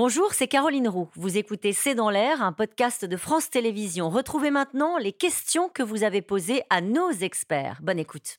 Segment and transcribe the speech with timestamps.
[0.00, 1.08] Bonjour, c'est Caroline Roux.
[1.16, 4.10] Vous écoutez C'est dans l'air, un podcast de France Télévisions.
[4.10, 7.80] Retrouvez maintenant les questions que vous avez posées à nos experts.
[7.82, 8.38] Bonne écoute.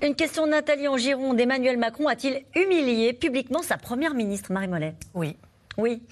[0.00, 1.40] Une question de Nathalie en Gironde.
[1.40, 4.94] Emmanuel Macron a-t-il humilié publiquement sa première ministre, Marie Mollet?
[5.14, 5.36] Oui.
[5.76, 6.02] Oui.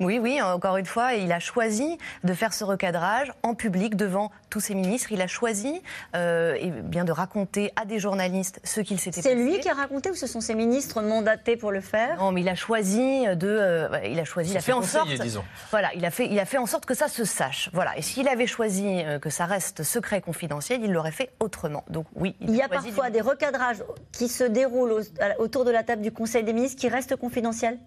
[0.00, 4.32] Oui, oui, encore une fois, il a choisi de faire ce recadrage en public devant
[4.50, 5.12] tous ses ministres.
[5.12, 5.80] Il a choisi
[6.16, 9.28] euh, eh bien de raconter à des journalistes ce qu'il s'était passé.
[9.36, 12.16] C'est lui qui a raconté ou ce sont ses ministres mandatés pour le faire?
[12.18, 15.08] Non, mais il a choisi de, euh, il a choisi, il a fait en sorte,
[15.10, 15.44] disons.
[15.70, 17.70] voilà, il a fait, il a fait en sorte que ça se sache.
[17.72, 17.96] Voilà.
[17.96, 21.84] Et s'il avait choisi euh, que ça reste secret confidentiel, il l'aurait fait autrement.
[21.88, 22.34] Donc oui.
[22.40, 25.04] Il y a parfois de- des recadrages qui se déroulent
[25.38, 27.78] autour de la table du Conseil des ministres qui restent confidentiels?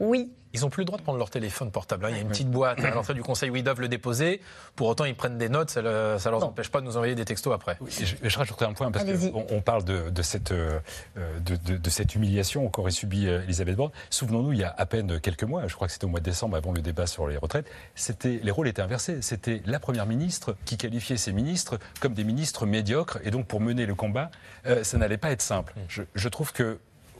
[0.00, 0.32] Oui.
[0.56, 2.04] Ils n'ont plus le droit de prendre leur téléphone portable.
[2.04, 2.10] hein.
[2.10, 4.40] Il y a une petite boîte à l'entrée du conseil où ils doivent le déposer.
[4.76, 5.70] Pour autant, ils prennent des notes.
[5.70, 6.46] Ça ne leur Bon.
[6.46, 7.76] empêche pas de nous envoyer des textos après.
[7.80, 10.78] Oui, je, je rajouterai un point parce qu'on on parle de, de cette, euh,
[11.16, 13.90] de, de- de cette humiliation qu'aurait subie euh, Elisabeth Borne.
[14.10, 16.24] Souvenons-nous, il y a à peine quelques mois, je crois que c'était au mois de
[16.24, 19.22] décembre avant le débat sur les retraites, c'était, les rôles étaient inversés.
[19.22, 23.60] C'était la première ministre qui qualifiait ses ministres comme des ministres médiocres et donc pour
[23.60, 24.30] mener le combat,
[24.66, 25.74] euh, ça n'allait pas être simple.
[25.88, 26.78] Je, je trouve que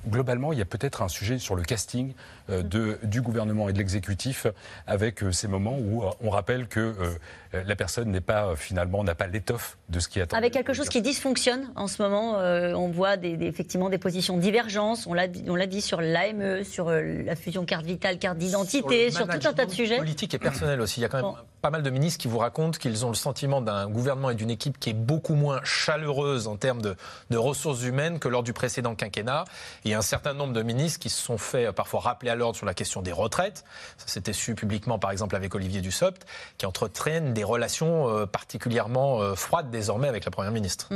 [0.09, 2.13] globalement, il y a peut-être un sujet sur le casting
[2.51, 4.47] euh, de, du gouvernement et de l'exécutif
[4.87, 8.57] avec euh, ces moments où euh, on rappelle que euh, la personne n'est pas euh,
[8.57, 10.37] finalement n'a pas l'étoffe de ce qui attend.
[10.37, 13.99] Avec quelque chose qui dysfonctionne en ce moment, euh, on voit des, des- effectivement des
[13.99, 15.05] positions divergentes.
[15.07, 18.39] On l'a dit- on l'a dit sur l'AME, sur euh, la fusion carte vitale, carte
[18.39, 19.99] d'identité, sur, tout un tas de sujets.
[19.99, 21.01] Politique et personnel aussi.
[21.01, 21.37] Il y a quand même Bon.
[21.63, 24.51] pas mal de ministres qui vous racontent qu'ils ont le sentiment d'un gouvernement et d'une
[24.51, 26.97] équipe qui est beaucoup moins chaleureuse en termes de,
[27.31, 29.45] de ressources humaines que lors du précédent quinquennat.
[29.85, 32.31] Et y a un certain nombre de ministres qui se sont fait euh, parfois rappeler
[32.31, 33.65] à l'ordre sur la question des retraites.
[33.97, 36.27] Ça s'était su publiquement, par exemple, avec Olivier Dussopt,
[36.59, 40.91] qui entretiennent des relations euh, particulièrement euh, froides désormais avec la Première ministre.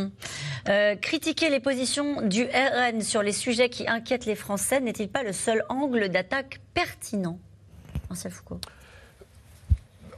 [0.68, 5.22] Euh, critiquer les positions du RN sur les sujets qui inquiètent les Français n'est-il pas
[5.22, 7.38] le seul angle d'attaque pertinent
[8.08, 8.60] Marcel Foucault?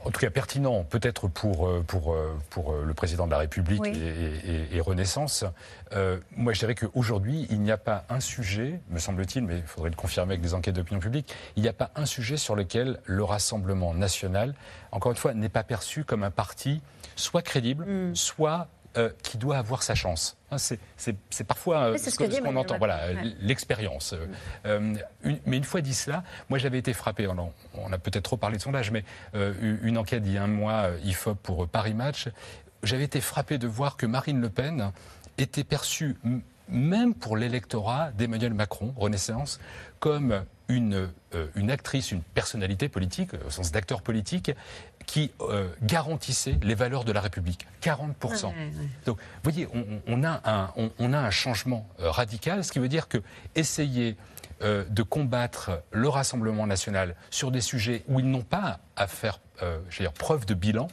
[0.03, 3.37] En tout cas, pertinent, peut-être pour, euh, pour, euh, pour euh, le président de la
[3.37, 3.89] République Oui.
[3.95, 5.45] et, et- et Renaissance.
[5.93, 9.63] Euh, moi, je dirais qu'aujourd'hui, il n'y a pas un sujet, me semble-t-il, mais il
[9.63, 12.55] faudrait le confirmer avec des enquêtes d'opinion publique, il n'y a pas un sujet sur
[12.55, 14.55] lequel le Rassemblement national,
[14.91, 16.81] encore une fois, n'est pas perçu comme un parti
[17.15, 18.15] soit crédible, Hmm.
[18.15, 18.67] soit
[18.97, 20.35] euh, qui doit avoir sa chance.
[20.51, 20.79] Hein, c'est-
[21.47, 22.77] parfois euh, ce ce qu'on entend.
[22.77, 23.35] Voilà, ouais.
[23.39, 24.13] l'expérience.
[24.65, 24.95] Euh,
[25.45, 28.61] mais une fois dit cela, moi j'avais été frappé, on, a peut-être trop parlé de
[28.61, 32.27] sondage, mais euh, une enquête d'il y a un mois, euh, IFOP pour Paris Match,
[32.83, 34.91] j'avais été frappé de voir que Marine Le Pen
[35.37, 36.17] était perçue,
[36.67, 39.61] même pour l'électorat d'Emmanuel Macron, Renaissance,
[39.99, 41.09] comme une,
[41.55, 44.51] une actrice, une personnalité politique, au sens d'acteur politique,
[45.05, 47.67] qui euh, garantissait les valeurs de la République.
[47.81, 48.11] 40%.
[48.23, 48.71] Ouais, ouais.
[49.05, 49.67] Donc, vous voyez,
[50.07, 53.17] on, a, un, on, on a un changement euh, radical, ce qui veut dire que
[53.55, 54.15] essayer
[54.61, 59.39] euh, de combattre le Rassemblement national sur des sujets où ils n'ont pas à faire
[59.63, 60.87] euh, je veux dire, preuve de bilan,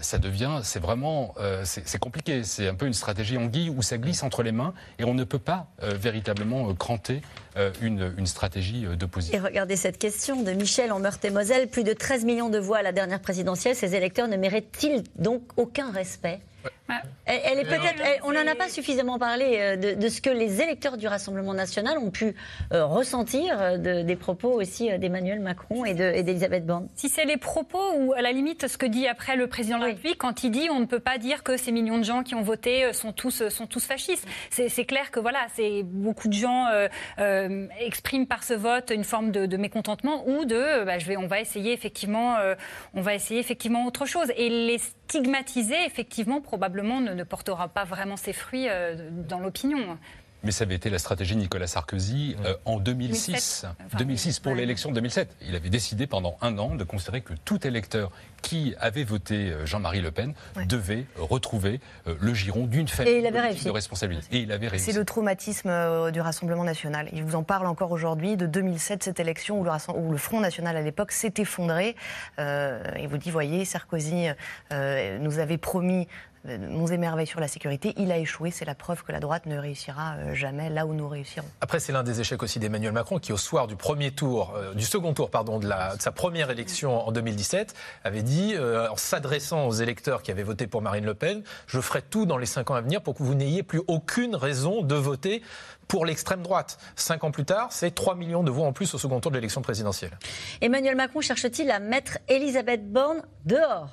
[0.00, 2.42] ça devient, c'est vraiment, euh, c'est compliqué.
[2.44, 5.24] C'est un peu une stratégie anguille où ça glisse entre les mains et on ne
[5.24, 7.22] peut pas euh, véritablement euh, cranter
[7.56, 9.42] euh, une, une stratégie euh, Et d'opposition.
[9.42, 11.68] regardez cette question de Michel en Meurthe-et-Moselle.
[11.68, 13.74] Plus de 13 millions de voix à la dernière présidentielle.
[13.76, 16.40] Ces électeurs ne méritent-ils donc aucun respect?
[16.64, 16.70] Ouais.
[16.88, 18.04] Elle, elle est Mais peut-être, non.
[18.04, 21.06] elle- on n'en a pas suffisamment parlé euh, de, de ce que les électeurs du
[21.06, 22.34] Rassemblement national ont pu
[22.72, 26.88] euh, ressentir euh, de- des propos aussi d'Emmanuel Macron et de- et d'Elisabeth Borne.
[26.94, 29.82] Si c'est les propos ou à la limite ce que dit après le président de
[29.82, 29.92] la Oui.
[29.92, 32.34] République quand il dit on ne peut pas dire que ces millions de gens qui
[32.34, 34.26] ont voté sont tous sont tous fascistes.
[34.50, 36.88] C'est clair que voilà, c'est beaucoup de gens euh,
[37.18, 41.16] euh, expriment par ce vote une forme de, de mécontentement ou de bah, je vais
[41.18, 42.54] on va essayer effectivement euh,
[42.94, 47.84] on va essayer effectivement autre chose et les stigmatiser effectivement probablement ne, ne portera pas
[47.84, 49.98] vraiment ses fruits euh, dans l'opinion.
[50.44, 53.26] Mais ça avait été la stratégie de Nicolas Sarkozy euh, en 2006.
[53.32, 53.70] 2007.
[53.86, 54.58] Enfin, 2006 pour ouais.
[54.58, 55.34] l'élection de 2007.
[55.48, 59.66] Il avait décidé pendant un an de considérer que tout électeur qui avait voté euh,
[59.66, 60.64] Jean-Marie Le Pen Ouais.
[60.64, 64.28] devait retrouver le giron d'une famille Et il avait de responsabilité.
[64.30, 64.92] Et il avait réussi.
[64.92, 67.08] C'est le traumatisme du Rassemblement national.
[67.12, 70.18] Il vous en parle encore aujourd'hui de 2007, cette élection où le, Rassem- où le
[70.18, 71.96] Front national à l'époque s'est effondré.
[72.38, 74.28] Euh, il vous dit, voyez, Sarkozy
[74.72, 76.06] euh, nous avait promis
[76.46, 77.94] euh, monts et merveilles sur la sécurité.
[77.96, 78.50] Il a échoué.
[78.50, 81.46] C'est la preuve que la droite ne réussira euh, jamais là où nous réussirons.
[81.60, 84.74] Après, c'est l'un des échecs aussi d'Emmanuel Macron qui, au soir du premier tour, euh,
[84.74, 87.74] du second tour, pardon, de, la, de sa première élection en 2017,
[88.04, 91.80] avait dit, euh, en s'adressant aux électeurs qui avaient voté pour Marine Le Pen, je
[91.80, 94.82] ferai tout dans les cinq ans à venir pour que vous n'ayez plus aucune raison
[94.82, 95.42] de voter
[95.86, 96.78] pour l'extrême droite.
[96.96, 99.36] Cinq ans plus tard, c'est 3 millions de voix en plus au second tour de
[99.36, 100.18] l'élection présidentielle.
[100.60, 103.88] Emmanuel Macron cherche-t-il à mettre Elisabeth Borne dehors?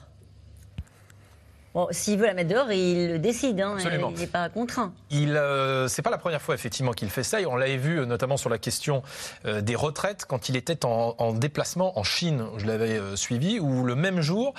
[1.75, 3.59] Bon, s'il veut la mettre dehors, il le décide.
[3.59, 4.09] Hein, Absolument.
[4.15, 4.93] Il n'est pas contraint.
[5.09, 7.41] Il, euh, c'est pas la première fois effectivement qu'il fait ça.
[7.41, 9.03] Et on l'avait vu euh, notamment sur la question
[9.45, 12.45] euh, des retraites quand il était en, en déplacement en Chine.
[12.55, 14.53] Je l'avais euh, suivi où le même jour,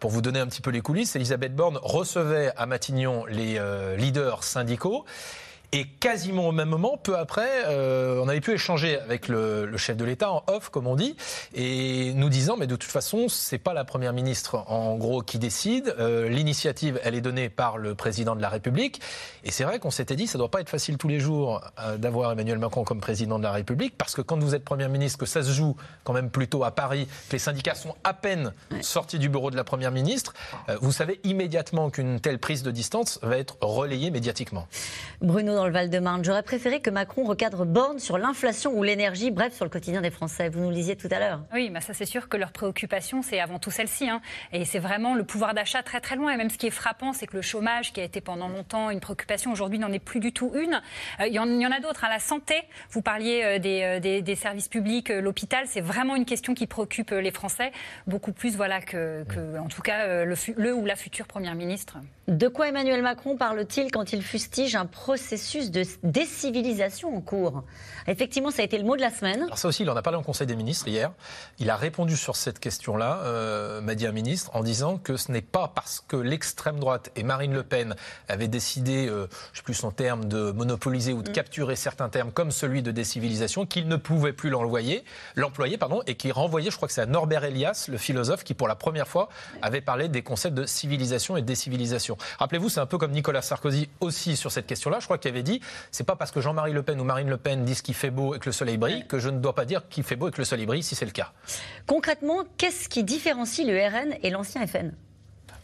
[0.00, 3.60] pour vous donner un petit peu les coulisses, Elisabeth Borne recevait à Matignon les
[3.98, 5.04] leaders syndicaux.
[5.76, 9.76] Et quasiment au même moment, peu après, euh, on avait pu échanger avec le, le
[9.76, 11.16] chef de l'État en off, comme on dit,
[11.52, 15.40] et nous disant, mais de toute façon, c'est pas la première ministre, en gros, qui
[15.40, 15.92] décide.
[15.98, 19.00] Euh, L'initiative, elle est donnée par le président de la République.
[19.42, 21.96] Et c'est vrai qu'on s'était dit, ça doit pas être facile tous les jours euh,
[21.96, 25.18] d'avoir Emmanuel Macron comme président de la République, parce que quand vous êtes première ministre,
[25.18, 25.74] que ça se joue
[26.04, 29.56] quand même plutôt à Paris, que les syndicats sont à peine sortis du bureau de
[29.56, 30.34] la première ministre,
[30.80, 34.68] vous savez immédiatement qu'une telle prise de distance va être relayée médiatiquement.
[35.20, 39.54] Bruno dans le Val-de-Marne, j'aurais préféré que Macron recadre Borne sur l'inflation ou l'énergie, bref,
[39.54, 40.50] sur le quotidien des Français.
[40.50, 41.40] Vous nous le disiez tout à l'heure.
[41.54, 44.10] Oui, bah ça c'est sûr que leur préoccupation, c'est avant tout celle-ci.
[44.10, 44.20] hein.
[44.52, 46.32] Et c'est vraiment le pouvoir d'achat très très loin.
[46.32, 48.90] Et même ce qui est frappant, c'est que le chômage, qui a été pendant longtemps
[48.90, 50.82] une préoccupation, aujourd'hui n'en est plus du tout une.
[51.20, 52.04] Euh, Il y, en- il y en a d'autres.
[52.04, 52.08] hein.
[52.10, 52.56] La santé,
[52.90, 56.66] vous parliez euh, des, euh, des- des services publics, l'hôpital, c'est vraiment une question qui
[56.66, 57.72] préoccupe les Français,
[58.06, 61.96] beaucoup plus voilà, que, que, en tout cas, le, le ou la future Première ministre.
[62.28, 67.64] De quoi Emmanuel Macron parle-t-il quand il fustige un processus de décivilisation en cours
[68.06, 69.42] Effectivement, ça a été le mot de la semaine.
[69.44, 71.12] Alors ça aussi, il en a parlé en Conseil des ministres hier.
[71.58, 75.32] Il a répondu sur cette question-là, euh, m'a dit un ministre, en disant que ce
[75.32, 77.94] n'est pas parce que l'extrême droite et Marine Le Pen
[78.28, 82.08] avaient décidé, euh, je ne sais plus son terme, de monopoliser ou de capturer certains
[82.08, 85.04] termes comme celui de décivilisation, qu'ils ne pouvaient plus l'employer,
[85.36, 88.54] l'employer, pardon, et qui renvoyait, je crois que c'est à Norbert Elias, le philosophe, qui
[88.54, 89.28] pour la première fois
[89.62, 92.16] avait parlé des concepts de civilisation et décivilisation.
[92.38, 94.98] Rappelez-vous, c'est un peu comme Nicolas Sarkozy aussi sur cette question-là.
[95.00, 95.60] Je crois qu'il avait dit,
[95.90, 98.34] c'est pas parce que Jean-Marie Le Pen ou Marine Le Pen disent qu'il fait beau
[98.34, 100.30] et que le soleil brille que je ne dois pas dire qu'il fait beau et
[100.30, 101.32] que le soleil brille si c'est le cas.
[101.86, 104.92] Concrètement, qu'est-ce qui différencie le RN et l'ancien FN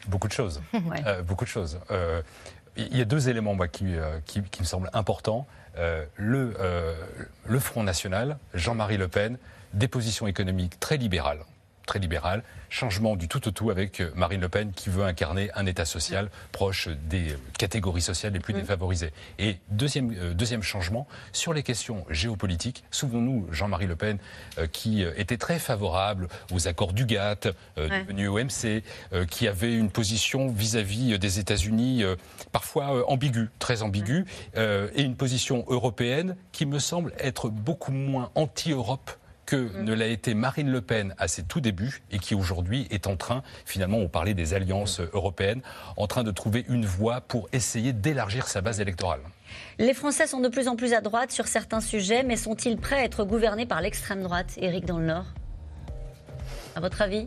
[0.09, 0.61] Beaucoup de choses.
[0.73, 1.03] Ouais.
[1.07, 1.79] Euh, beaucoup de choses.
[1.91, 2.23] Euh,
[2.77, 5.47] Il y a deux éléments moi, qui, euh, qui, qui me semblent importants.
[5.79, 6.95] Euh, le, euh,
[7.47, 9.39] le Front National, Jean-Marie Le Pen,
[9.73, 11.41] des positions économiques très libérales.
[11.91, 15.51] Très libérales, changement du tout au tout avec euh, Marine Le Pen qui veut incarner
[15.57, 19.11] un État social proche des euh, catégories sociales les plus défavorisées.
[19.41, 24.19] Et deuxième, euh, deuxième changement, sur les questions géopolitiques, souvenons-nous Jean-Marie Le Pen
[24.59, 27.47] euh, qui était très favorable aux accords du GATT,
[27.79, 28.03] euh, Ouais.
[28.05, 28.85] devenu OMC,
[29.29, 32.05] qui avait une position vis-à-vis euh, des États-Unis
[32.53, 34.27] parfois ambiguë, très ambiguë,
[34.57, 39.11] et une position européenne qui me semble être beaucoup moins anti-Europe
[39.51, 43.09] que ne l'a été Marine Le Pen à ses tout débuts et qui aujourd'hui est
[43.09, 45.61] en train, finalement, on parlait des alliances euh, européennes,
[45.97, 49.19] en train de trouver une voie pour essayer d'élargir sa base électorale.
[49.81, 53.01] Les Français sont de plus en plus à droite sur certains sujets, mais sont-ils prêts
[53.01, 55.27] à être gouvernés par l'extrême droite Éric dans le Nord?
[56.77, 57.27] À votre avis?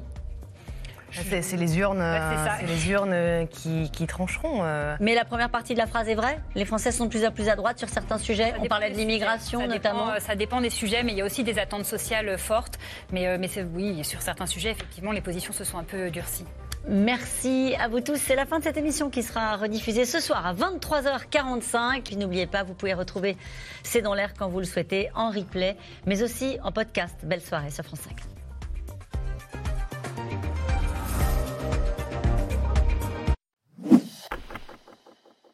[1.14, 2.56] C'est c'est les urnes, Ouais, c'est ça.
[2.60, 4.62] c'est les urnes qui, qui trancheront.
[4.64, 4.96] euh.
[5.00, 7.32] Mais la première partie de la phrase est vraie Les Français sont de plus en
[7.32, 8.52] plus à droite sur certains sujets.
[8.52, 10.10] Ça On parlait de l'immigration dépend, notamment.
[10.12, 12.80] euh, ça dépend des sujets, mais il y a aussi des attentes sociales fortes.
[13.12, 16.10] Mais, euh, mais c'est- oui, sur certains sujets, effectivement, les positions se sont un peu
[16.10, 16.46] durcies.
[16.88, 18.18] Merci à vous tous.
[18.18, 22.02] C'est la fin de cette émission qui sera rediffusée ce soir à 23h45.
[22.04, 23.38] Puis n'oubliez pas, vous pouvez retrouver
[23.84, 27.16] C'est dans l'air quand vous le souhaitez en replay, mais aussi en podcast.
[27.24, 28.16] Belle soirée sur France 5.